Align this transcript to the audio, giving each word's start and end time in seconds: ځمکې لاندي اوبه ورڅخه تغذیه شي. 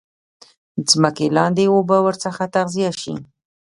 ځمکې 0.89 1.25
لاندي 1.37 1.65
اوبه 1.73 1.97
ورڅخه 2.05 2.45
تغذیه 2.55 2.91
شي. 3.01 3.15